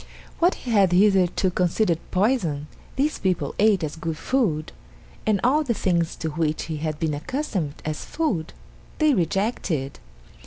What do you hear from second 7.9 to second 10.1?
food they rejected.